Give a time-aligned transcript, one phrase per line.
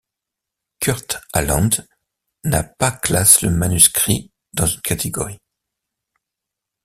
[0.81, 1.69] Kurt Aland
[2.43, 5.37] n'a pas classe le manuscrit dans une Catégorie.